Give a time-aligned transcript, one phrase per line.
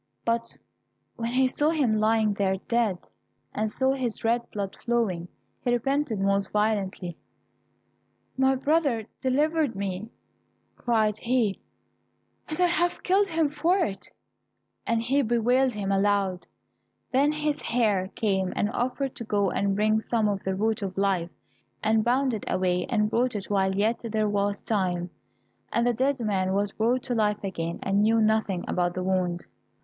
[0.25, 0.57] But
[1.15, 3.07] when he saw him lying there dead,
[3.53, 5.27] and saw his red blood flowing,
[5.63, 7.17] he repented most violently:
[8.35, 10.09] "My brother delivered me,"
[10.75, 11.59] cried he,
[12.47, 14.09] "and I have killed him for it,"
[14.87, 16.47] and he bewailed him aloud.
[17.11, 20.97] Then his hare came and offered to go and bring some of the root of
[20.97, 21.29] life,
[21.83, 25.11] and bounded away and brought it while yet there was time,
[25.71, 29.45] and the dead man was brought to life again, and knew nothing about the wound.